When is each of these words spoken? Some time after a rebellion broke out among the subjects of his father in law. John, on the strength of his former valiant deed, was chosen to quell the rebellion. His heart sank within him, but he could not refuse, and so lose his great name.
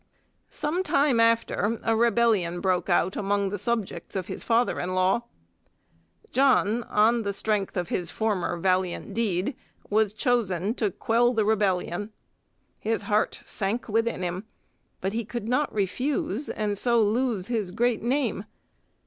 Some 0.49 0.81
time 0.81 1.19
after 1.19 1.79
a 1.83 1.95
rebellion 1.95 2.59
broke 2.59 2.89
out 2.89 3.15
among 3.15 3.51
the 3.51 3.59
subjects 3.59 4.15
of 4.15 4.25
his 4.25 4.43
father 4.43 4.79
in 4.79 4.95
law. 4.95 5.25
John, 6.31 6.81
on 6.85 7.21
the 7.21 7.33
strength 7.33 7.77
of 7.77 7.89
his 7.89 8.09
former 8.09 8.57
valiant 8.57 9.13
deed, 9.13 9.55
was 9.91 10.13
chosen 10.13 10.73
to 10.73 10.89
quell 10.89 11.35
the 11.35 11.45
rebellion. 11.45 12.11
His 12.79 13.03
heart 13.03 13.43
sank 13.45 13.87
within 13.87 14.23
him, 14.23 14.45
but 15.01 15.13
he 15.13 15.23
could 15.23 15.47
not 15.47 15.71
refuse, 15.71 16.49
and 16.49 16.79
so 16.79 16.99
lose 17.03 17.45
his 17.45 17.69
great 17.69 18.01
name. 18.01 18.45